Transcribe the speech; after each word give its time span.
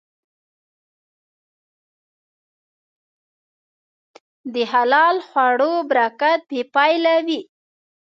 د 4.53 4.55
حلال 4.71 5.17
خوړو 5.27 5.73
برکت 5.89 6.41
بېپایله 6.49 7.15
وي. 7.27 7.39